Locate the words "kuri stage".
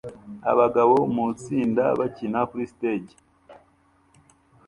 2.49-3.15